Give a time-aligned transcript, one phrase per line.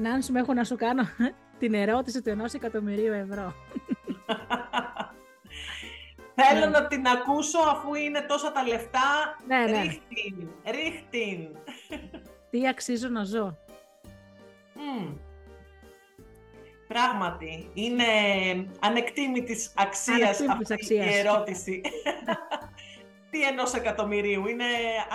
[0.00, 1.02] Νάνση, μου έχω να σου κάνω
[1.58, 3.54] την ερώτηση του ενός εκατομμυρίου ευρώ.
[6.42, 9.36] Θέλω να την ακούσω αφού είναι τόσα τα λεφτά.
[9.46, 9.80] Ναι, ναι.
[9.82, 11.56] Ρίχτην, ρίχτην.
[12.50, 13.58] Τι αξίζω να ζω.
[14.74, 15.16] Μμμ.
[16.88, 18.04] Πράγματι, είναι
[18.80, 21.14] ανεκτήμητης αξίας Ανεκτήμητης αυτή αξίας.
[21.14, 21.80] η ερώτηση.
[23.30, 24.64] Τι ενός εκατομμυρίου, είναι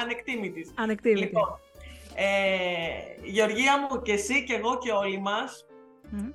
[0.02, 0.74] ανεκτήμητης.
[0.78, 1.22] Ανεκτήμητη.
[1.22, 1.60] Λοιπόν,
[2.16, 2.26] ε,
[3.24, 5.66] Γεωργία μου και εσύ και εγώ και όλοι μας,
[6.10, 6.30] Μμ.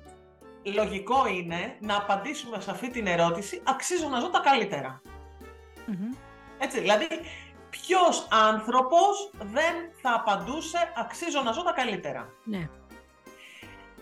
[0.63, 5.01] λογικό είναι να απαντήσουμε σε αυτή την ερώτηση «Αξίζω να ζω τα καλύτερα».
[5.85, 6.11] Μμμ.
[6.57, 7.07] Έτσι, δηλαδή,
[7.69, 12.29] ποιος άνθρωπος δεν θα απαντούσε «Αξίζω να ζω τα καλύτερα».
[12.43, 12.69] Ναι.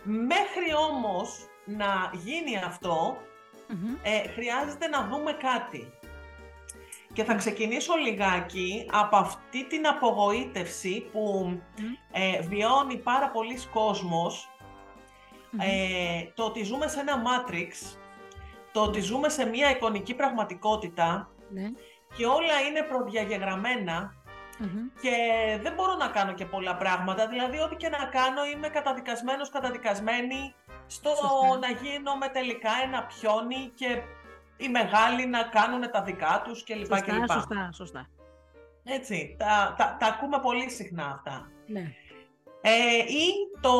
[0.03, 3.17] Μέχρι όμως να γίνει αυτό,
[3.67, 3.95] Μμμ.
[4.01, 5.93] ε, χρειάζεται να δούμε κάτι.
[7.13, 11.83] Και θα ξεκινήσω λιγάκι από αυτή την απογοήτευση που Μμ.
[12.11, 14.49] ε, βιώνει πάρα πολλοί κόσμος,
[15.51, 15.59] Μμμ.
[15.59, 17.97] ε, το ότι ζούμε σε ένα Matrix,
[18.71, 21.71] το ότι ζούμε σε μια εικονική πραγματικότητα Ναι.
[22.15, 24.13] και όλα είναι προδιαγεγραμμένα
[24.59, 24.87] Μμμ.
[25.01, 25.15] και
[25.61, 30.53] δεν μπορώ να κάνω και πολλά πράγματα, δηλαδή ό,τι και να κάνω είμαι καταδικασμένος, καταδικασμένη
[30.87, 31.57] στο Σωστά.
[31.59, 34.01] να γίνω με τελικά ένα πιόνι και
[34.59, 36.77] οι μεγάλοι να κάνουν τα δικά τους κλπ.
[36.77, 37.31] Σωστά, κλπ.
[37.31, 38.09] σωστά, σωστά.
[38.83, 41.51] Έτσι, τα, τα, τα ακούμε πολύ συχνά αυτά.
[41.65, 41.93] Ναι.
[42.61, 43.27] Ε, ή
[43.61, 43.71] το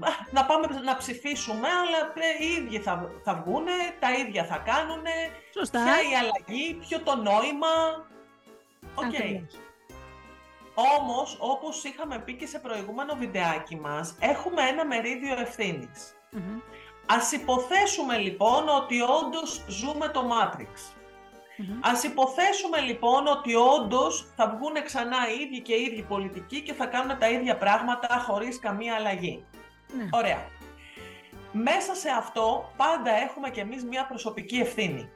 [0.00, 4.58] α, να πάμε να ψηφίσουμε, αλλά ε, οι ίδιοι θα, θα βγούνε, τα ίδια θα
[4.58, 5.10] κάνουνε,
[5.54, 5.82] Σωστά.
[5.82, 7.74] ποια η αλλαγή, ποιο το νόημα.
[8.94, 9.04] Οκ.
[9.04, 9.58] Ακριβώς.
[10.74, 16.14] Όμως, όπως είχαμε πει και σε προηγούμενο βιντεάκι μας, έχουμε ένα μερίδιο ευθύνης.
[16.30, 16.58] Μμμ.
[17.06, 20.94] Ας υποθέσουμε λοιπόν ότι όντως ζούμε το Matrix.
[21.56, 21.78] Μμμ.
[21.82, 26.72] Ας υποθέσουμε λοιπόν ότι όντως θα βγουν ξανά οι ίδιοι και οι ίδιοι πολιτικοί και
[26.72, 29.44] θα κάνουν τα ίδια πράγματα χωρίς καμία αλλαγή.
[29.96, 30.08] Ναι.
[30.10, 30.46] Ωραία.
[31.52, 35.10] Μέσα σε αυτό πάντα έχουμε κι εμείς μια προσωπική ευθύνη.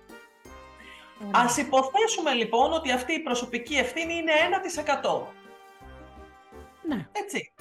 [1.20, 1.44] Ωραία.
[1.44, 4.32] Ας υποθέσουμε λοιπόν ότι αυτή η προσωπική ευθύνη είναι
[5.12, 5.26] 1%.
[6.82, 7.08] Ναι.
[7.12, 7.52] Έτσι.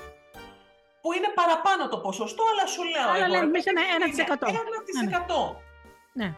[1.08, 4.06] Που είναι παραπάνω το ποσοστό, αλλά σου λέω Αλλά εγώ, λέμε, ρε εμείς παιδί, ένα
[4.06, 5.54] είναι 1%.
[5.54, 5.56] 1%.
[6.14, 6.34] Ναι.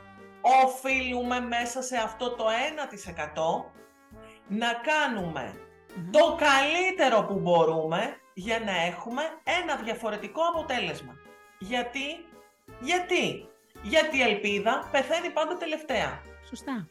[0.63, 3.65] Οφείλουμε μέσα σε αυτό το 1%
[4.47, 5.53] να κάνουμε
[5.95, 6.09] Μμμ.
[6.11, 9.23] το καλύτερο που μπορούμε για να έχουμε
[9.61, 11.13] ένα διαφορετικό αποτέλεσμα.
[11.59, 12.25] Γιατί,
[12.79, 13.47] γιατί,
[13.81, 16.21] γιατί η ελπίδα πεθαίνει πάντα τελευταία.
[16.49, 16.87] Σωστά.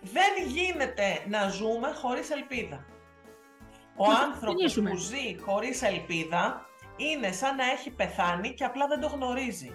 [0.00, 2.84] Δεν γίνεται να ζούμε χωρίς ελπίδα.
[3.96, 4.90] Ο Να το άνθρωπος ξεκινήσουμε.
[4.90, 6.66] που ζει χωρίς ελπίδα
[6.96, 9.72] είναι σαν να έχει πεθάνει και απλά δεν το γνωρίζει.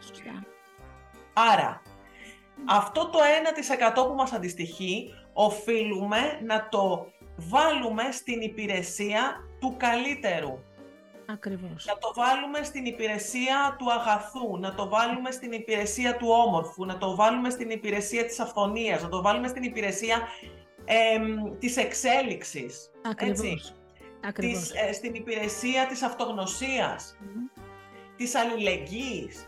[0.00, 0.44] Σωστά.
[1.32, 1.82] Άρα,
[2.64, 3.18] αυτό το
[4.02, 7.06] 1% που μας αντιστοιχεί, οφείλουμε να το
[7.36, 10.58] βάλουμε στην υπηρεσία του καλύτερου.
[11.26, 11.84] Ακριβώς.
[11.86, 16.98] Να το βάλουμε στην υπηρεσία του αγαθού, να το βάλουμε στην υπηρεσία του όμορφου, να
[16.98, 20.28] το βάλουμε στην υπηρεσία της αυθονίας, να το βάλουμε στην υπηρεσία
[20.84, 22.90] εμ, της εξέλιξης.
[23.02, 23.38] Ακριβώς.
[23.38, 23.81] Ακριβώς.
[24.34, 27.44] Της, ε, στην υπηρεσία της αυτογνωσίας, Μμμ.
[28.16, 29.46] της αλληλεγγύης.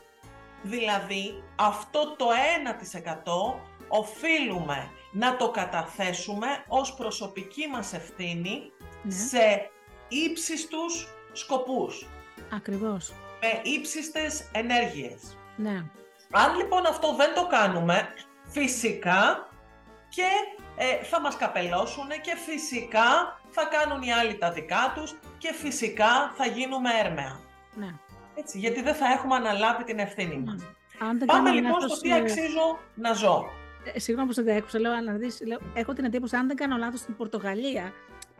[0.63, 8.63] Δηλαδή, αυτό το 1% οφείλουμε να το καταθέσουμε ως προσωπική μας ευθύνη
[9.03, 9.13] Ναι.
[9.13, 9.71] σε
[10.09, 12.07] ύψιστους σκοπούς,
[12.53, 13.13] Ακριβώς.
[13.41, 15.37] με ύψιστες ενέργειες.
[15.57, 15.85] Ναι.
[16.31, 18.09] Αν λοιπόν αυτό δεν το κάνουμε,
[18.49, 19.49] φυσικά
[20.09, 20.29] και
[20.77, 26.33] ε, θα μας καπελώσουν και φυσικά θα κάνουν οι άλλοι τα δικά τους και φυσικά
[26.37, 27.41] θα γίνουμε έρμεα.
[27.75, 27.91] Ναι.
[28.35, 30.63] Έτσι, γιατί δεν θα έχουμε αναλάβει την ευθύνη μας.
[30.99, 33.45] Αν δεν Πάμε κάνω λοιπόν λάθος, στο τι ε, αξίζω να ζω.
[33.95, 36.77] ε, Συγγνώμη που σε διέκοψα, λέω, να δεις, λέω, έχω την εντύπωση, αν δεν κάνω
[36.77, 37.93] λάθος, στην Πορτογαλία,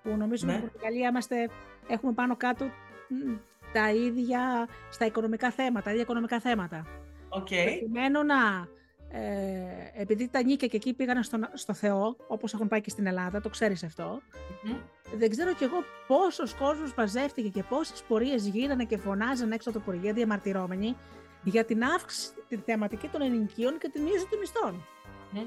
[0.03, 0.53] που νομίζω Ναι.
[0.53, 1.49] στην Πορτογαλία είμαστε,
[1.89, 2.65] έχουμε πάνω κάτω
[3.09, 3.33] μ,
[3.73, 6.87] τα ίδια στα οικονομικά θέματα, τα ίδια οικονομικά θέματα.
[7.29, 7.47] Οκ.
[7.47, 8.69] Προκειμένου να,
[9.17, 13.07] ε, επειδή τα νοίκια και εκεί πήγαν στο, στο Θεό, όπως έχουν πάει και στην
[13.07, 14.21] Ελλάδα, το ξέρεις αυτό,
[14.63, 14.77] Μμμ.
[15.15, 19.79] δεν ξέρω κι εγώ πόσος κόσμος μαζεύτηκε και πόσες πορείες γίνανε και φωνάζανε έξω από
[19.79, 20.97] το Υπουργείο διαμαρτυρόμενοι
[21.43, 24.87] για την αύξηση, την θεαματική των ενοικίων και την μείωση των μισθών.
[25.31, 25.41] Μμ.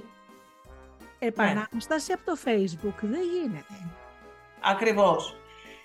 [1.20, 3.74] Επανάσταση από το Facebook δεν γίνεται.
[4.62, 5.36] Ακριβώς.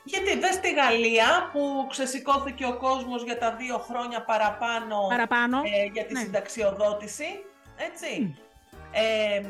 [0.05, 5.59] Γιατί δες στη Γαλλία που ξεσηκώθηκε ο κόσμος για τα δύο χρόνια παραπάνω Παραπάνω.
[5.59, 6.21] ε, για τη ναι.
[6.21, 7.45] συνταξιοδότηση,
[7.91, 8.37] έτσι.
[8.93, 9.43] Ε,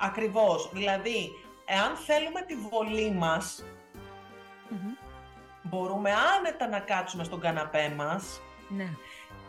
[0.00, 0.70] ακριβώς.
[0.72, 1.30] Δηλαδή,
[1.64, 3.64] εάν θέλουμε τη βολή μας,
[4.68, 4.92] Μμμ.
[5.62, 8.40] μπορούμε άνετα να κάτσουμε στον καναπέ μας.
[8.68, 8.88] Ναι,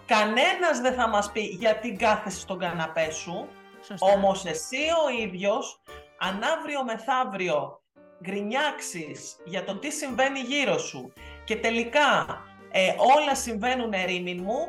[0.06, 3.48] Κανένας δεν θα μας πει γιατί κάθεσαι στον καναπέ σου.
[3.82, 4.12] σωστά.
[4.14, 5.82] Όμως εσύ ο ίδιος,
[6.20, 7.82] αν αύριο μεθαύριο
[8.24, 11.14] γκρινιάξεις για το τι συμβαίνει γύρω σου
[11.44, 12.26] και τελικά
[12.72, 14.68] ε, όλα συμβαίνουν ερήμην μου,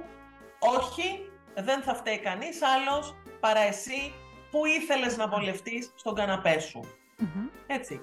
[0.58, 4.12] όχι, δεν θα φταίει κανείς άλλος παρά εσύ
[4.50, 6.81] που ήθελες να βολευτείς στον καναπέ σου.
[7.66, 8.00] Έτσι.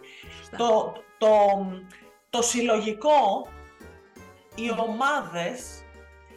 [0.57, 1.29] Το, το,
[2.29, 3.47] το συλλογικό,
[4.55, 5.83] οι ομάδες,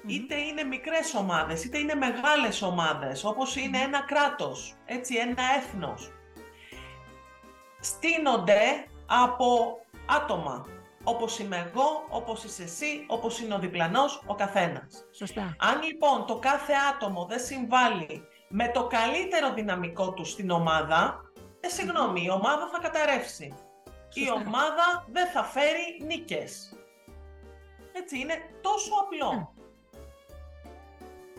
[0.06, 6.12] είτε είναι μικρές ομάδες, είτε είναι μεγάλες ομάδες, όπως είναι ένα κράτος, έτσι, ένα έθνος,
[7.80, 10.66] στείνονται από άτομα.
[11.04, 15.04] Όπως είμαι εγώ, όπως είσαι εσύ, όπως είναι ο διπλανός, ο καθένας.
[15.10, 15.56] Σωστά.
[15.58, 21.20] Αν λοιπόν το κάθε άτομο δεν συμβάλλει με το καλύτερο δυναμικό του στην ομάδα,
[21.60, 23.54] ε, συγγνώμη, η ομάδα θα καταρρεύσει.
[24.12, 26.76] Η ομάδα δεν θα φέρει νίκες.
[27.92, 29.54] Έτσι, είναι τόσο απλό.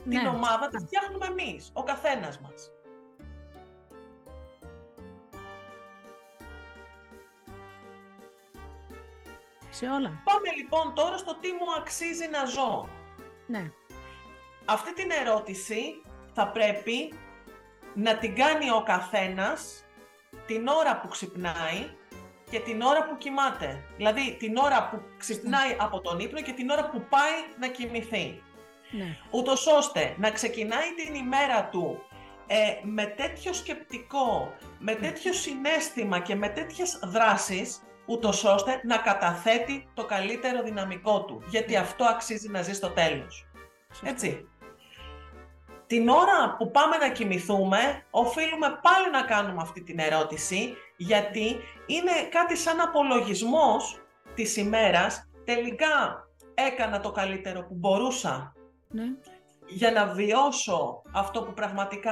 [0.04, 0.16] Ναι.
[0.16, 0.28] Την ναι.
[0.38, 2.72] ομάδα τη φτιάχνουμε εμείς, ο καθένας μας.
[9.70, 10.22] Σε όλα.
[10.24, 12.90] Πάμε λοιπόν τώρα στο τι μου αξίζει να ζω.
[13.48, 13.72] Ναι.
[14.66, 16.02] Αυτή την ερώτηση
[16.34, 17.14] θα πρέπει
[17.94, 19.86] να την κάνει ο καθένας
[20.46, 21.90] την ώρα που ξυπνάει
[22.50, 23.84] και την ώρα που κοιμάται.
[23.98, 28.42] Δηλαδή την ώρα που ξυπνάει από τον ύπνο και την ώρα που πάει να κοιμηθεί.
[28.92, 29.18] Ναι.
[29.30, 32.06] Ούτως ώστε να ξεκινάει την ημέρα του
[32.48, 39.90] ε, με τέτοιο σκεπτικό, με τέτοιο συνέστημα και με τέτοιες δράσεις, ούτως ώστε να καταθέτει
[39.94, 41.44] το καλύτερο δυναμικό του.
[41.50, 43.48] Γιατί αυτό αξίζει να ζει στο τέλος.
[44.04, 44.51] Έτσι.
[45.92, 52.12] Την ώρα που πάμε να κοιμηθούμε, οφείλουμε πάλι να κάνουμε αυτή την ερώτηση, γιατί είναι
[52.30, 54.02] κάτι σαν απολογισμός
[54.36, 55.30] της ημέρας.
[55.46, 58.54] Τελικά έκανα το καλύτερο που μπορούσα
[58.88, 59.04] ναι.
[59.68, 62.12] για να βιώσω αυτό που πραγματικά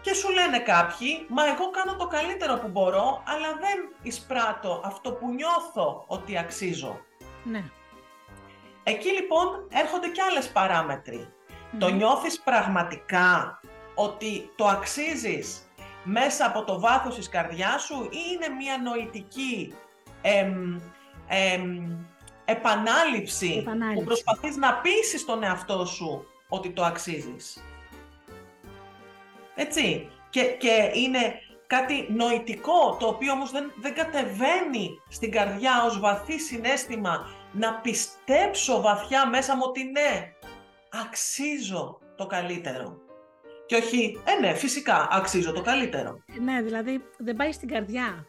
[0.00, 5.12] Και σου λένε κάποιοι, μα εγώ κάνω το καλύτερο που μπορώ, αλλά δεν εισπράττω αυτό
[5.12, 7.00] που νιώθω ότι αξίζω.
[7.44, 7.64] Ναι.
[8.88, 10.52] Εκεί λοιπόν έρχονται και άλλες
[11.78, 13.60] Το νιώθεις πραγματικά
[13.94, 15.70] ότι το αξίζεις
[16.02, 19.74] μέσα από το βάθος της καρδιάς σου ή είναι μια νοητική
[20.22, 20.80] εμ,
[22.44, 27.64] επανάληψη, που προσπαθείς να πείσεις τον εαυτό σου ότι το αξίζεις;
[29.54, 30.10] Έτσι.
[30.30, 31.34] Και, και είναι
[31.66, 37.26] κάτι νοητικό, το οποίο όμως δεν, δεν κατεβαίνει στην καρδιά ως βαθύ συνέστημα
[37.58, 40.32] να πιστέψω βαθιά μέσα μου ότι ναι,
[41.02, 42.98] αξίζω το καλύτερο.
[43.66, 46.18] Και όχι, ε ναι, φυσικά, αξίζω το καλύτερο.
[46.40, 48.26] Ναι, δηλαδή δεν πάει στην καρδιά.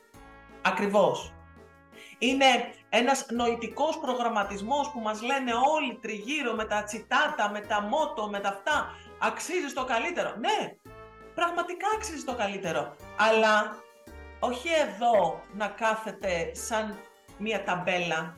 [0.62, 1.32] Ακριβώς.
[2.18, 2.46] Είναι
[2.90, 8.40] ένας νοητικός προγραμματισμός που μας λένε όλοι τριγύρω με τα τσιτάτα, με τα μότο, με
[8.40, 8.96] τα αυτά.
[9.20, 10.34] Αξίζεις το καλύτερο.
[10.40, 10.76] Ναι,
[11.36, 12.96] πραγματικά αξίζεις το καλύτερο.
[13.18, 13.78] Αλλά
[14.40, 16.98] όχι εδώ να κάθεται σαν
[17.38, 18.36] μία ταμπέλα,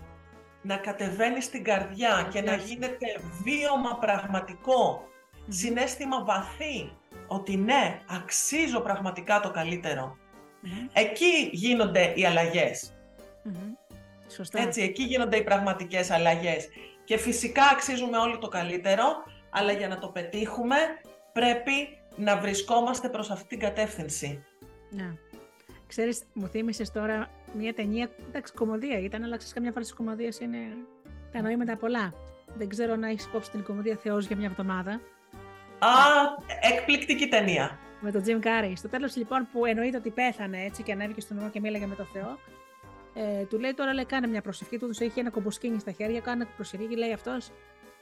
[0.62, 3.06] να κατεβαίνει στην καρδιά και να γίνεται
[3.44, 5.08] βίωμα πραγματικό,
[5.48, 6.92] συνέστημα βαθύ,
[7.28, 10.18] ότι ναι, αξίζω πραγματικά το καλυτερο
[10.94, 12.94] Εκεί γίνονται οι αλλαγές.
[14.28, 14.62] Σωστά.
[14.62, 16.68] Έτσι, εκεί γίνονται οι πραγματικές αλλαγές.
[17.04, 19.04] Και φυσικά αξίζουμε όλοι το καλύτερο,
[19.50, 20.76] αλλά για να το πετύχουμε
[21.34, 24.44] πρέπει να βρισκόμαστε προς αυτή την κατεύθυνση.
[24.90, 25.14] Ναι.
[25.88, 30.40] Ξέρεις, μου θύμισες τώρα μια ταινία, εντάξει, κομμωδία ήταν, αλλά ξέρεις καμιά φορά στις κομμωδίες
[30.40, 30.58] είναι
[31.32, 32.14] τα νοήματα πολλά.
[32.58, 34.92] Δεν ξέρω να έχεις υπόψη την κομμωδία Θεός για μια εβδομάδα.
[35.80, 35.90] Α,
[36.72, 37.80] εκπληκτική ταινία.
[38.00, 38.74] Με τον Jim Carrey.
[38.76, 41.96] Στο τέλος λοιπόν που εννοείται ότι πέθανε έτσι και ανέβηκε στον ουρανό και μίλαγε με
[41.96, 42.38] τον Θεό,
[43.14, 46.20] ε, του λέει τώρα λέει κάνε μια προσευχή, του έδωσε είχε ένα κομποσκίνη στα χέρια,
[46.20, 47.52] κάνε προσευχή και λέει αυτός.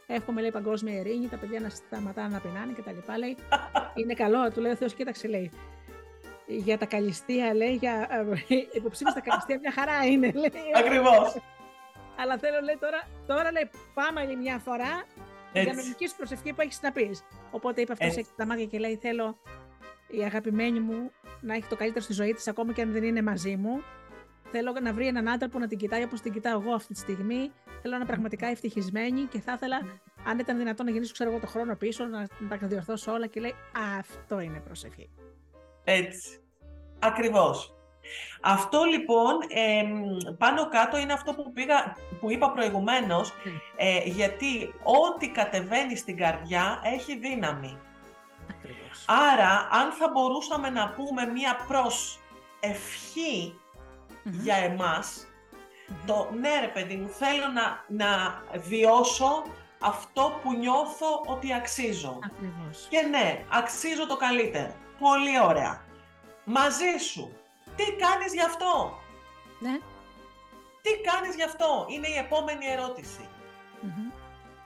[0.08, 3.18] Έχουμε λέει παγκόσμια ειρήνη, τα παιδιά να σταματάνε να πεινάνε και τα λοιπά.
[3.18, 3.38] Λέει,
[4.00, 5.52] είναι καλό, του λέει ο Θεός, κοίταξε λέει.
[6.48, 8.08] Για τα καλυστία, λέει, για
[8.50, 10.52] ε, υποψήφια στα καλυστία, μια χαρά είναι, λέει.
[10.76, 11.38] Ακριβώς.
[12.18, 15.04] Αλλά θέλω, λέει, τώρα, τώρα λέει, πάμε άλλη μια φορά
[15.54, 15.70] Έτσι.
[15.70, 17.24] για νομική σου προσευχή που έχεις να πεις.
[17.52, 19.38] Οπότε είπε αυτός, έχει τα μάτια και λέει, θέλω
[20.08, 21.12] η αγαπημένη μου
[21.42, 23.84] να έχει το καλύτερο στη ζωή της, ακόμα και αν δεν είναι μαζί μου.
[24.52, 27.00] Θέλω να βρει έναν άντρα που να την κοιτάει όπως την κοιτάω εγώ αυτή τη
[27.00, 27.52] στιγμή.
[27.82, 29.78] Θέλω να είναι πραγματικά ευτυχισμένη και θα ήθελα,
[30.26, 33.28] αν ήταν δυνατόν, να γυρίσω ξέρω εγώ το χρόνο πίσω, να, να τα διορθώσω όλα
[33.28, 33.56] και λέει
[34.00, 35.10] Αυτό είναι προσευχή.
[35.90, 36.42] Έτσι.
[37.00, 37.72] Ακριβώς.
[38.42, 39.38] Αυτό λοιπόν
[40.38, 43.52] πάνω κάτω είναι αυτό που, πήγα, που είπα προηγουμένως, ναι.
[43.76, 47.78] ε, γιατί ό,τι κατεβαίνει στην καρδιά έχει δύναμη.
[48.50, 49.06] Ακριβώς.
[49.08, 52.20] Άρα, αν θα μπορούσαμε να πούμε μία προς
[52.60, 53.60] ευχή
[54.24, 55.28] για εμάς,
[56.06, 59.44] το ναι ρε παιδί μου, θέλω να, να βιώσω
[59.80, 62.20] αυτό που νιώθω ότι αξίζω.
[62.24, 62.88] Ακριβώς.
[62.90, 64.76] Και ναι, αξίζω το καλύτερο.
[65.00, 65.86] Πολύ ωραία.
[66.44, 67.32] Μαζί σου.
[67.76, 69.00] Τι κάνεις γι' αυτό;
[69.60, 69.80] Ναι.
[70.82, 72.66] Τι Τι κάνεις γι' αυτό, είναι η επόμενη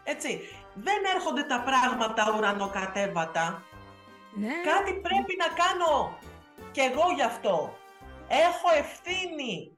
[0.04, 0.42] Έτσι,
[0.74, 3.64] δεν έρχονται τα πράγματα ουρανοκατέβατα.
[4.34, 4.54] Ναι.
[4.64, 6.18] Κάτι πρέπει να κάνω
[6.72, 7.78] κι εγώ γι' αυτό.
[8.28, 9.76] Έχω ευθύνη.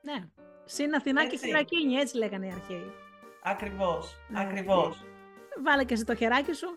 [0.00, 0.28] Ναι.
[0.64, 2.92] Συν Αθηνά και Χειρακίνη, έτσι λέγανε οι αρχαίοι.
[3.42, 4.40] Ακριβώς, ναι.
[4.40, 5.04] ακριβώς.
[5.64, 6.76] Βάλε και εσύ το χεράκι σου.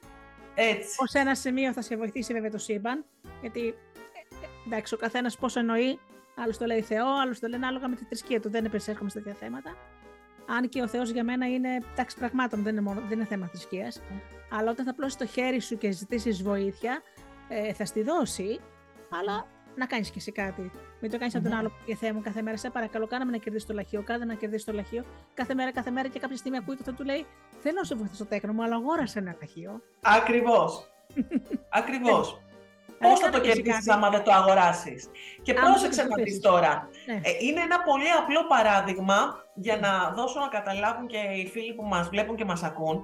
[0.55, 0.95] Έτσι.
[0.99, 3.05] Ως ένα σημείο θα σε βοηθήσει βέβαια το σύμπαν,
[3.41, 5.99] γιατί ε, ε, εντάξει, ο καθένας πώς εννοεί,
[6.35, 8.49] άλλος το λέει Θεό, άλλος το λένε άλογα με τη θρησκεία του.
[8.49, 9.75] Δεν επεσέρχομαι σε τέτοια θέματα.
[10.47, 13.47] Αν και ο Θεός για μένα είναι τάξη πραγμάτων, δεν είναι, μόνο, δεν είναι θέμα
[13.47, 14.01] θρησκείας.
[14.51, 17.01] Αλλά όταν θα πλώσει το χέρι σου και ζητήσεις βοήθεια,
[17.47, 18.59] ε, θα στη δώσει,
[19.09, 20.71] αλλά να κάνεις κι εσύ κάτι.
[20.99, 21.39] Μην το κάνεις mm-hmm.
[21.39, 22.57] από τον άλλο για Θεέ μου κάθε μέρα.
[22.57, 24.03] Σε παρακαλώ, κάναμε να κερδίσει το λαχείο.
[24.03, 25.03] Κάνε να κερδίσει το λαχείο.
[25.33, 27.25] Κάθε μέρα, κάθε μέρα και κάποια στιγμή ακούει και θα του λέει:
[27.59, 29.81] Θέλω να σε βοηθήσω στο τέκνο μου, αλλά αγόρασε ένα λαχείο.
[30.01, 30.87] Ακριβώς.
[31.79, 32.39] Ακριβώς.
[32.99, 35.09] Πώς θα το κερδίσεις άμα δεν το αγοράσεις;
[35.41, 36.89] Και πρόσεξε να δεις τώρα.
[37.05, 37.13] Ναι.
[37.13, 41.83] Ε, είναι ένα πολύ απλό παράδειγμα για να δώσω να καταλάβουν και οι φίλοι που
[41.83, 43.01] μας βλέπουν και μας ακούν.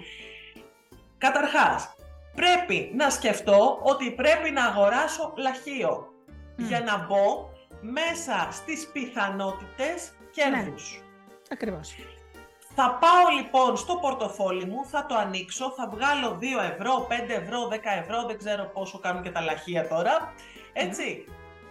[1.18, 1.96] Καταρχάς,
[2.36, 6.11] πρέπει να σκεφτώ ότι πρέπει να αγοράσω λαχείο
[6.68, 7.50] για να μπω
[7.82, 10.92] μέσα στις πιθανότητες κέρδους.
[10.94, 11.06] Ναι.
[11.50, 11.96] Ακριβώς.
[12.76, 17.68] Θα πάω λοιπόν στο πορτοφόλι μου, θα το ανοίξω, θα βγάλω 2 ευρώ, 5 ευρώ,
[17.68, 20.34] 10 ευρώ, δεν ξέρω πόσο κάνουν και τα λαχεία τώρα,
[20.74, 21.26] έτσι.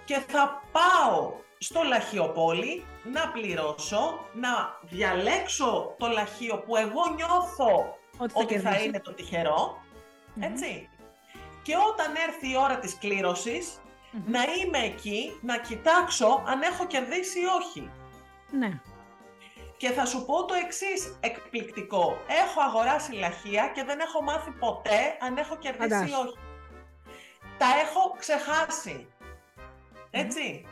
[0.05, 7.99] Και θα πάω στο λαχιοπόλι να πληρώσω, να διαλέξω το λαχείο που εγώ νιώθω
[8.33, 9.83] ότι θα, είναι το τυχερο
[10.41, 10.89] έτσι.
[11.63, 12.99] Και όταν έρθει η ώρα της
[14.11, 17.91] κληρωσης να είμαι εκεί, να κοιτάξω αν έχω κερδίσει ή όχι.
[18.51, 18.81] Ναι.
[19.77, 22.19] Και θα σου πω το εξής εκπληκτικό.
[22.27, 26.39] Έχω αγοράσει λαχεία και δεν έχω μάθει ποτέ αν έχω κερδίσει ή όχι.
[27.59, 29.07] Τα έχω ξεχάσει.
[30.11, 30.67] Έτσι.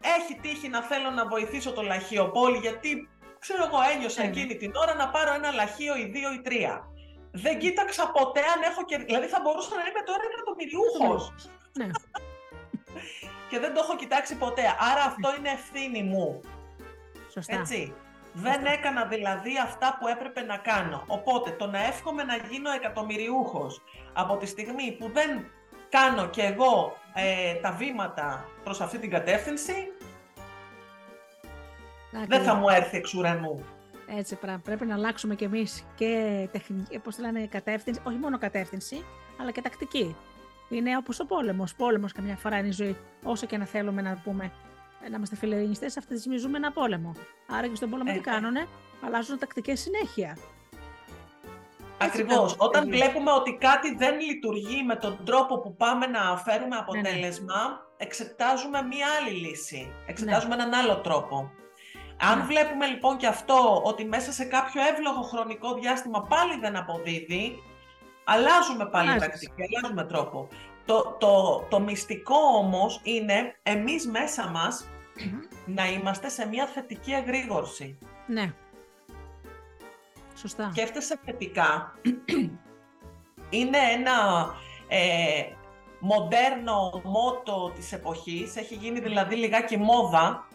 [0.00, 4.28] Έχει τύχει να θέλω να βοηθήσω το λαχείο πόλη γιατί ξέρω εγώ ένιωσα ναι.
[4.28, 6.88] εκείνη την ώρα να πάρω ένα λαχείο ή δύο ή τρία.
[7.32, 9.10] Δεν κοίταξα ποτέ αν έχω κερδίσει.
[9.10, 11.32] Δηλαδή θα μπορούσα να είμαι τώρα εκατομμυριούχος.
[11.72, 11.88] Ναι.
[13.56, 14.62] Και δεν το έχω κοιτάξει ποτέ.
[14.92, 16.40] Άρα αυτό είναι ευθύνη μου.
[17.32, 17.58] Σωστά.
[17.58, 17.94] Έτσι.
[18.32, 21.04] Δεν έκανα δηλαδή αυτά που έπρεπε να κάνω.
[21.06, 23.82] Οπότε το να εύχομαι να γίνω εκατομμυριούχος
[24.12, 25.46] από τη στιγμή που δεν
[25.88, 29.92] κάνω κι εγώ ε, τα βήματα προς αυτή την κατεύθυνση,
[32.26, 33.64] δεν θα μου έρθει εξ ουρανού.
[34.16, 34.60] Έτσι πράγμα.
[34.64, 39.04] Πρέπει να αλλάξουμε κι εμείς και τεχνική, πώς λένε, κατεύθυνση, όχι μόνο κατεύθυνση,
[39.40, 40.16] αλλά και τακτική.
[40.68, 41.74] Είναι όπως ο πόλεμος.
[41.74, 42.96] Πόλεμος καμιά φορά είναι η ζωή.
[43.22, 44.52] Όσο και να θέλουμε να πούμε
[45.10, 47.12] να είμαστε φιλελληνιστές, αυτή τη στιγμή ζούμε ένα πόλεμο.
[47.46, 48.22] Άρα και στον πόλεμο τι ε, ε.
[48.22, 48.66] κάνουνε,
[49.06, 50.38] αλλάζουν τακτικές συνέχεια.
[51.98, 52.54] Ακριβώς.
[52.58, 56.80] Όταν βλέπουμε ότι κάτι δεν λειτουργεί με τον τρόπο που πάμε να φέρουμε ναι, ναι.
[56.80, 59.92] αποτέλεσμα, εξετάζουμε μία άλλη λύση.
[60.06, 60.62] Εξετάζουμε ναι.
[60.62, 61.50] έναν άλλο τρόπο.
[62.20, 67.56] Αν βλέπουμε λοιπόν και αυτό ότι μέσα σε κάποιο εύλογο χρονικό διάστημα πάλι δεν αποδίδει,
[68.26, 70.48] αλλάζουμε πάλι τακτική, αλλάζουμε τρόπο.
[70.84, 74.88] Το, το, το μυστικό όμως είναι εμείς μέσα μας
[75.66, 77.98] να είμαστε σε μια θετική εγρήγορση.
[78.26, 78.52] Ναι.
[80.34, 80.70] Σωστά.
[80.72, 81.94] Σκέφτεσαι θετικά.
[83.50, 84.48] είναι ένα
[84.88, 85.42] ε,
[85.98, 90.45] μοντέρνο μότο της εποχής, έχει γίνει δηλαδή λιγάκι μόδα,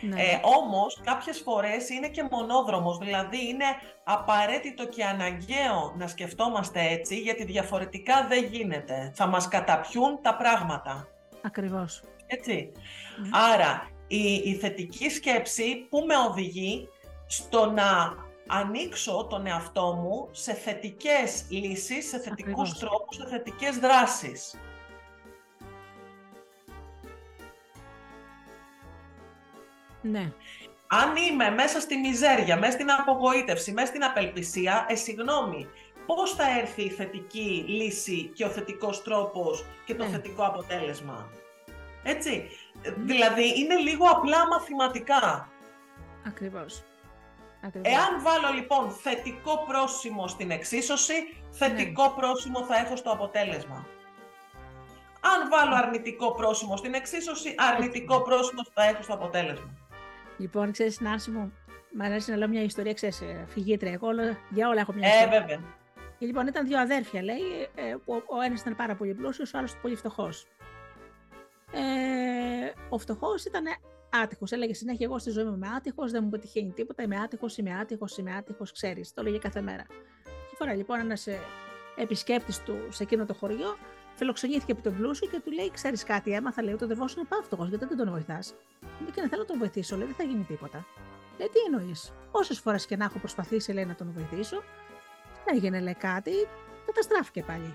[0.00, 0.22] ναι.
[0.22, 3.64] Ε, όμως κάποιες φορές είναι και μονόδρομος, δηλαδή είναι
[4.04, 9.12] απαραίτητο και αναγκαίο να σκεφτόμαστε έτσι, γιατί διαφορετικά δεν γίνεται.
[9.14, 11.08] Θα μας καταπιούν τα πράγματα.
[11.42, 12.02] Ακριβώς.
[12.26, 12.72] Έτσι.
[13.22, 13.28] Ναι.
[13.54, 16.88] Άρα η, η θετική σκέψη που με οδηγεί
[17.26, 18.14] στο να
[18.48, 22.78] ανοίξω τον εαυτό μου σε θετικές λύσεις, σε θετικούς Ακριβώς.
[22.78, 24.54] τρόπους, σε θετικές δράσεις.
[30.02, 30.32] Ναι.
[30.86, 35.68] Αν είμαι μέσα στη μιζέρια, μέσα στην απογοήτευση, μέσα στην απελπισία, ε, συγγνώμη,
[36.06, 40.10] πώς θα έρθει η θετική λύση και ο θετικός τρόπος και το ναι.
[40.10, 41.30] θετικό αποτέλεσμα;
[42.02, 42.48] Έτσι.
[42.96, 45.48] Δηλαδή, είναι λίγο απλά μαθηματικά.
[46.26, 46.82] Ακριβώς.
[47.62, 47.92] Ακριβώς.
[47.92, 51.14] Εάν βάλω λοιπόν θετικό πρόσημο στην εξίσωση,
[51.50, 52.14] θετικό ναι.
[52.16, 53.86] πρόσημο θα έχω στο αποτέλεσμα.
[55.20, 59.87] Αν βάλω αρνητικό πρόσημο στην εξίσωση, αρνητικό πρόσημο θα έχω στο αποτέλεσμα.
[60.38, 61.52] Λοιπόν, ξέρεις, Νάνση μου,
[61.92, 63.92] μου αρέσει να λέω μια ιστορία, ξέρεις, ε, φυγήτρια.
[63.92, 64.08] Εγώ
[64.50, 65.36] για όλα έχω μια ε, ιστορία.
[65.36, 65.60] Ε, βέβαια.
[66.18, 67.40] Και λοιπόν, ήταν δύο αδέρφια, λέει.
[67.74, 70.46] Ε, ο, ο ένας ήταν πάρα πολύ πλούσιος, ο άλλος πολύ φτωχός.
[71.72, 73.64] Ε, ο φτωχός ήταν
[74.22, 74.52] άτυχος.
[74.52, 77.02] Έλεγε συνέχεια: Εγώ στη ζωή μου είμαι άτυχος, δεν μου πετυχαίνει τίποτα.
[77.02, 79.14] Είμαι άτυχος, είμαι άτυχος, είμαι άτυχος, ξέρεις.
[79.14, 79.86] Το λέγε κάθε μέρα.
[80.24, 81.26] Και φορά λοιπόν ένας
[81.96, 83.76] επισκέπτης του σε εκείνο το χωριό
[84.18, 87.26] φιλοξενήθηκε από τον πλούσιο και του λέει: Ξέρεις κάτι, έμαθα, λέει, ότι ο αδερφό είναι
[87.28, 88.54] πάυτοχο, γιατί δεν τον βοηθάς.
[89.00, 90.86] Μου και να θέλω να τον βοηθήσω, λέει, δεν θα γίνει τίποτα.
[91.38, 92.12] Λέει, τι εννοείς.
[92.30, 94.62] Όσες φορές και να έχω προσπαθήσει, λέει, να τον βοηθήσω,
[95.44, 96.32] δεν έγινε, λέει, κάτι,
[96.86, 97.72] καταστράφηκε πάλι.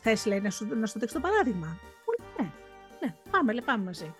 [0.00, 1.66] Θες, λέει, να σου, να σου δείξω το παράδειγμα.
[1.66, 2.52] Μου λέει, ναι,
[3.00, 4.14] ναι, πάμε, λέει, πάμε μαζί.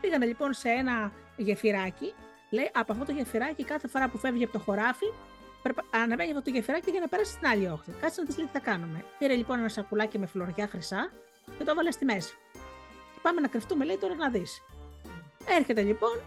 [0.00, 2.14] Πήγανε λοιπόν σε ένα γεφυράκι.
[2.50, 5.06] Λέει, από αυτό το γεφυράκι, κάθε φορά που φεύγει από το χωράφι,
[5.90, 7.92] αναβαίνει αυτό το γεφυράκι για να περάσει στην άλλη όχθη.
[8.00, 9.04] Κάτσε να τη λέει τι θα κάνουμε.
[9.18, 11.12] Πήρε λοιπόν ένα σακουλάκι με φλωριά χρυσά
[11.58, 12.34] και το έβαλε στη μέση.
[13.14, 14.62] Και πάμε να κρυφτούμε, λέει, τώρα να δεις.
[15.58, 16.20] Έρχεται λοιπόν,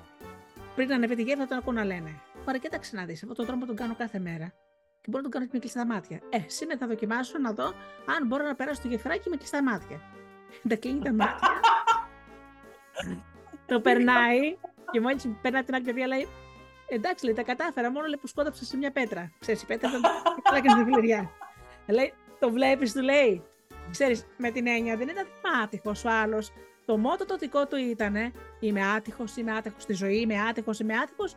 [0.75, 2.21] πριν να ανεβεί τη γέφυρα, τον ακούω να λένε.
[2.47, 3.23] Ωραία, κοίταξε να δεις.
[3.23, 4.53] Αυτό τον τρόπο τον κάνω κάθε μέρα.
[5.01, 6.21] Και μπορώ να τον κάνω και με κλειστά μάτια.
[6.29, 7.65] Ε, σήμερα θα δοκιμάσω να δω
[8.05, 10.01] αν μπορώ να περάσω το γεφυράκι με κλειστά μάτια.
[10.69, 11.47] Τα κλείνει τα μάτια.
[13.65, 14.57] το περνάει
[14.91, 16.27] και μόλις περνάει την άλλη παιδιά λέει
[16.87, 19.31] Εντάξει, λέει, τα κατάφερα, μόνο λέει που σκόταψα σε μια πέτρα.
[19.39, 20.01] Ξέρεις, η πέτρα ήταν
[20.43, 21.29] καλά και στην φιλεριά.
[21.87, 23.43] Λέει, το βλέπεις, του λέει.
[23.91, 25.25] Ξέρεις, με την έννοια δεν ήταν
[25.63, 26.51] άτυχος ο άλλος.
[26.85, 28.15] Το μότο το δικό του ήταν
[28.59, 31.35] Είμαι άτυχος, είμαι άτυχος στη ζωή, είμαι άτυχος, είμαι άτυχος.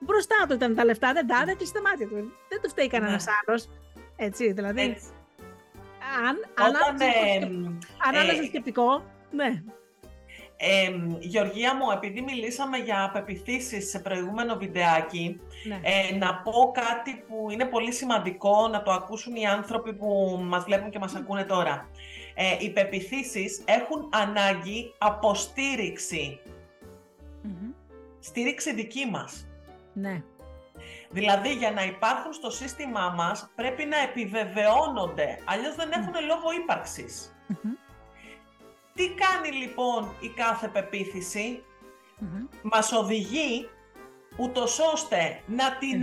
[0.00, 2.14] Μπροστά του ήταν τα λεφτά, δεν τα έδεκλε στα μάτια του.
[2.48, 3.32] Δεν του φταίει κανένας ναι.
[3.46, 3.68] άλλος.
[4.16, 4.80] Έτσι, δηλαδή.
[4.82, 5.08] Έτσι.
[6.26, 6.36] Αν,
[6.68, 6.82] Όταν,
[8.20, 9.62] αν, ε, σκεπτικό, ναι.
[10.56, 15.80] Ε, Γεωργία μου, επειδή μιλήσαμε για πεπιθήσεις σε προηγούμενο βιντεάκι, ναι.
[15.82, 20.64] ε, να πω κάτι που είναι πολύ σημαντικό να το ακούσουν οι άνθρωποι που μας
[20.64, 21.88] βλέπουν και μας ακούνε τώρα.
[22.34, 26.40] Ε, οι πεπιθήσεις έχουν ανάγκη από στήριξη.
[28.20, 29.46] Στήριξη δική μας.
[29.92, 30.22] Ναι.
[31.10, 36.52] Δηλαδή, για να υπάρχουν στο σύστημά μας, πρέπει να επιβεβαιώνονται, αλλιώς δεν έχουν λόγο
[38.96, 41.62] τι κάνει λοιπόν η κάθε πεποίθηση,
[42.62, 43.68] μας οδηγεί
[44.36, 46.02] ούτως ώστε να την,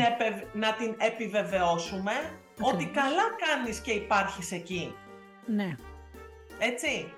[0.54, 2.12] να την επιβεβαιώσουμε
[2.62, 4.96] ότι καλά κάνεις και υπάρχεις εκεί.
[5.46, 5.76] Ναι.
[6.60, 7.14] ετσι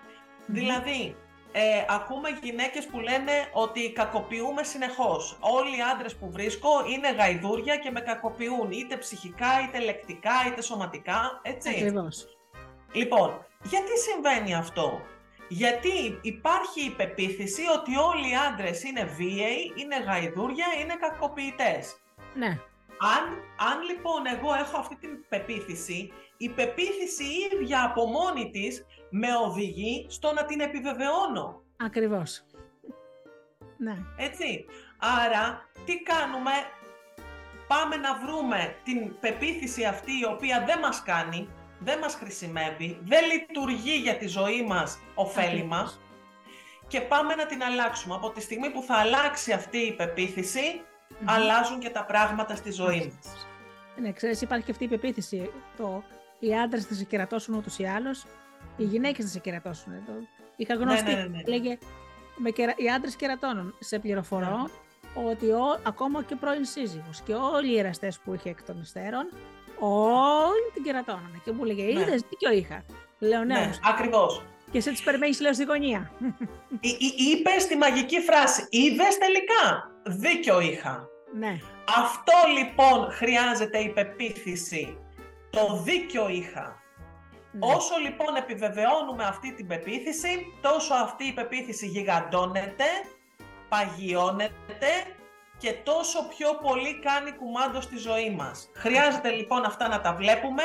[0.48, 1.16] Δηλαδή,
[1.52, 5.38] ε, ακούμε γυναίκες που λένε ότι κακοποιούμε συνεχώς.
[5.40, 10.62] Όλοι οι άντρες που βρίσκω είναι γαϊδούρια και με κακοποιούν είτε ψυχικά, είτε λεκτικά, είτε
[10.62, 11.70] σωματικά, έτσι.
[11.70, 12.38] Ακριβώς.
[12.94, 15.02] Λοιπόν, γιατί συμβαίνει αυτό;
[15.48, 21.96] Γιατί υπάρχει η πεποίθηση ότι όλοι οι άντρες είναι βίαιοι, είναι γαϊδούρια, είναι κακοποιητές.
[22.34, 22.60] Ναι.
[23.00, 23.24] Αν,
[23.72, 30.06] αν λοιπόν εγώ έχω αυτή την πεποίθηση, η πεποίθηση ίδια από μόνη της με οδηγεί
[30.10, 31.62] στο να την επιβεβαιώνω.
[31.78, 32.46] Ακριβώς.
[33.78, 33.98] Ναι.
[34.18, 34.66] Έτσι.
[34.98, 36.52] Άρα, τι κάνουμε,
[37.68, 43.24] πάμε να βρούμε την πεποίθηση αυτή η οποία δεν μας κάνει, δεν μας χρησιμεύει, δεν
[43.26, 45.92] λειτουργεί για τη ζωή μας ωφέλιμα
[46.88, 48.16] και πάμε να την αλλάξουμε.
[48.16, 50.82] Από τη στιγμή που θα αλλάξει αυτή η πεποίθηση,
[51.26, 53.48] αλλάζουν και τα πράγματα στη ζωή μας.
[54.02, 55.52] Ναι, ξέρεις, υπάρχει και αυτή η πεποίθηση.
[55.78, 56.04] Το,
[56.40, 58.26] οι άντρες θα σε κερατώσουν ούτως ή άλλως,
[58.78, 59.94] οι γυναίκες θα σε κερατώσουν.
[60.06, 60.12] Το,
[60.56, 61.42] είχα ναι, γνωστεί, ναι, ναι, ναι.
[61.48, 61.78] λέγε,
[62.36, 63.76] με κερα, οι άντρες κερατώνουν.
[63.80, 65.30] Σε πληροφορώ ναι.
[65.30, 69.30] ότι ο, ακόμα και πρώην σύζυγος και όλοι οι εραστές που είχε εκ των υστέρων
[69.80, 71.42] όλη την κερατώνανε.
[71.44, 71.90] Και μου έλεγε, ναι.
[71.90, 72.86] είδες, δίκιο είχα.
[73.20, 74.42] Λέω, ναι, ναι ακριβώς.
[74.72, 76.12] Και σε τι περιμένεις, λέω, στη γωνία.
[77.32, 81.08] Είπε τη μαγική φράση, είδες τελικά, δίκιο είχα.
[81.40, 81.60] Ναι.
[81.98, 84.98] Αυτό λοιπόν χρειάζεται η πεποίθηση.
[85.50, 86.84] Το δίκιο είχα.
[87.52, 87.74] Ναι.
[87.76, 92.86] Όσο λοιπόν επιβεβαιώνουμε αυτή την πεποίθηση, τόσο αυτή η πεποίθηση γιγαντώνεται,
[93.70, 94.92] παγιώνεται
[95.66, 98.70] και τόσο πιο πολύ κάνει κουμάντο στη ζωή μας.
[98.74, 100.64] Χρειάζεται λοιπόν αυτά να τα βλέπουμε,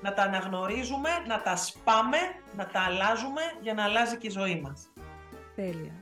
[0.00, 2.18] να τα αναγνωρίζουμε, να τα σπάμε,
[2.56, 4.92] να τα αλλάζουμε για να αλλάζει και η ζωή μας.
[5.54, 6.00] Τέλεια.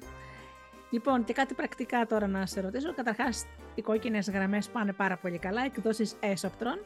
[0.91, 2.95] Λοιπόν, και κάτι πρακτικά τώρα να σε ρωτήσω.
[2.95, 6.85] Καταρχάς, οι κόκκινες γραμμές πάνε πάρα πολύ καλά, εκδόσεις έσοπτρων,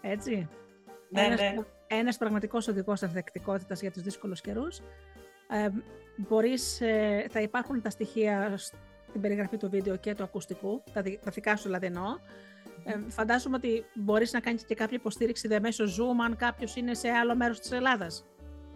[0.00, 0.48] έτσι.
[1.08, 1.54] Ναι, ένας, ναι.
[1.86, 4.78] Ένας πραγματικός οδηγός ανθεκτικότητας για τους δύσκολους καιρούς.
[5.48, 5.68] Ε,
[6.16, 8.58] μπορείς, ε, θα υπάρχουν τα στοιχεία
[9.12, 12.16] την περιγραφή του βίντεο και του ακουστικού, τα, τα δικά σου δηλαδή εννοώ.
[12.84, 17.08] Ε, φαντάζομαι ότι μπορείς να κάνεις και κάποια υποστήριξη μέσω Zoom αν κάποιος είναι σε
[17.08, 18.26] άλλο μέρος της Ελλάδας.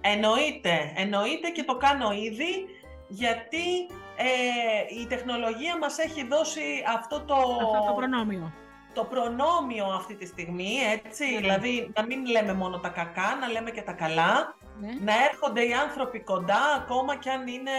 [0.00, 2.66] Εννοείται, εννοείται και το κάνω ήδη
[3.08, 6.60] γιατί ε, η τεχνολογία μας έχει δώσει
[6.96, 7.34] αυτό το...
[7.34, 8.52] Αυτό το προνόμιο.
[8.94, 11.38] Το προνόμιο αυτή τη στιγμή, έτσι, ναι.
[11.38, 14.88] δηλαδή να μην λέμε μόνο τα κακά, να λέμε και τα καλά, ναι.
[15.04, 17.70] να έρχονται οι άνθρωποι κοντά ακόμα και αν είναι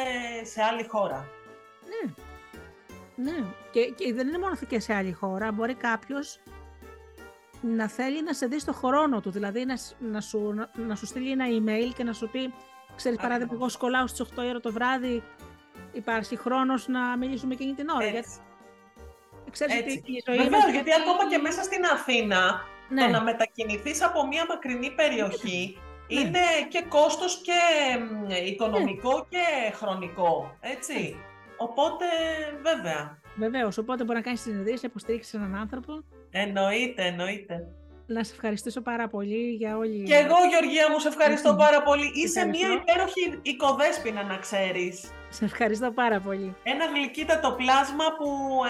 [0.43, 1.27] σε άλλη χώρα.
[1.85, 2.13] Ναι.
[3.15, 5.51] Ναι, και, και δεν είναι μόνο και σε άλλη χώρα.
[5.51, 6.39] Μπορεί κάποιος
[7.61, 11.05] να θέλει να σε δει στο χρόνο του, δηλαδή να, να, σου, να, να σου
[11.05, 12.53] στείλει ένα email και να σου πει
[12.95, 15.23] Ξέρεις, παράδειγμα, εγώ σκολάω στις 8 ώρα το βράδυ,
[15.91, 18.05] υπάρχει χρόνος να μιλήσουμε εκείνη την ώρα.
[18.05, 18.39] Έτσι.
[19.51, 19.97] ξέρεις Έτσι.
[19.97, 23.01] ότι η ζωή Βεβαίως, γιατί ακόμα και μέσα στην Αθήνα, ναι.
[23.01, 26.19] το να μετακινηθείς από μια μακρινή περιοχή, ναι.
[26.19, 27.59] είναι και κόστος και
[28.45, 29.25] οικονομικό ναι.
[29.29, 31.17] και χρονικό, έτσι.
[31.63, 32.05] Οπότε,
[32.61, 33.19] βέβαια.
[33.35, 33.77] Βεβαίως.
[33.77, 36.03] Οπότε μπορεί να κάνεις συνεδρίε, να υποστηρίξεις έναν άνθρωπο.
[36.31, 37.67] Εννοείται, εννοείται.
[38.05, 40.03] Να σε ευχαριστήσω πάρα πολύ για όλη.
[40.03, 42.11] Και εγώ, Γεωργία, μου σε ευχαριστώ πάρα πολύ.
[42.13, 45.11] Είσαι μια υπέροχη οικοδέσποινα, να ξέρεις.
[45.29, 46.55] Σε ευχαριστώ πάρα πολύ.
[46.63, 48.27] Ένα γλυκύτατο πλάσμα που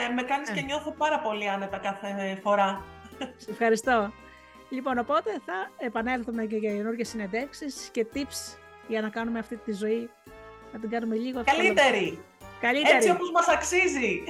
[0.09, 2.83] ε, με κάνεις και νιώθω πάρα πολύ άνετα κάθε φορά.
[3.37, 4.11] Σε ευχαριστώ.
[4.69, 9.73] Λοιπόν, οπότε θα επανέλθουμε και για καινούργιες συνεντεύξεις και tips για να κάνουμε αυτή τη
[9.73, 10.09] ζωή
[10.73, 12.19] να την κάνουμε λίγο Καλύτερη!
[12.65, 12.95] Καλύτερη.
[12.95, 14.23] Έτσι όπως μας αξίζει.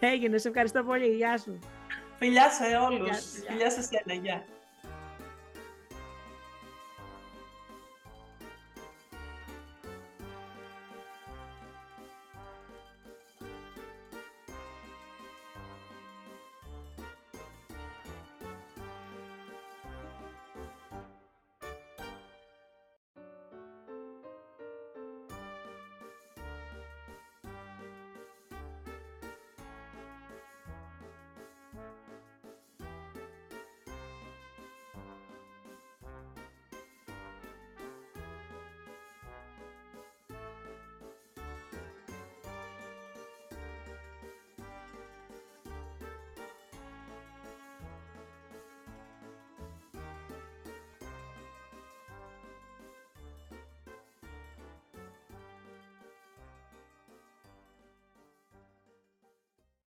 [0.00, 1.06] Έγινε, σε ευχαριστώ πολύ.
[1.06, 1.58] Γεια σου.
[2.18, 3.18] Φιλιά σε όλους.
[3.48, 4.20] Φιλιά σε σένα.
[4.22, 4.44] Γεια.